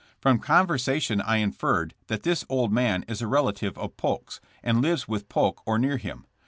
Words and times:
From 0.19 0.39
conversation 0.39 1.21
I 1.21 1.37
in 1.37 1.51
ferred 1.53 1.91
that 2.07 2.23
this 2.23 2.43
old 2.49 2.73
man 2.73 3.03
is 3.07 3.21
a 3.21 3.27
relative 3.27 3.77
of 3.77 3.97
Polk's, 3.97 4.41
and 4.63 4.81
lives 4.81 5.07
with 5.07 5.29
Polk 5.29 5.61
or 5.67 5.77
near 5.77 5.97
him. 5.97 6.25